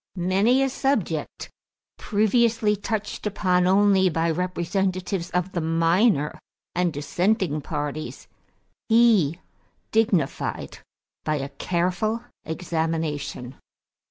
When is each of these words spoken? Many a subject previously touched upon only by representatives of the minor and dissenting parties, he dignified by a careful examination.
Many 0.15 0.63
a 0.63 0.69
subject 0.69 1.51
previously 1.99 2.75
touched 2.75 3.27
upon 3.27 3.67
only 3.67 4.09
by 4.09 4.31
representatives 4.31 5.29
of 5.29 5.51
the 5.51 5.61
minor 5.61 6.39
and 6.73 6.91
dissenting 6.91 7.61
parties, 7.61 8.27
he 8.89 9.39
dignified 9.91 10.79
by 11.23 11.35
a 11.35 11.49
careful 11.49 12.23
examination. 12.45 13.57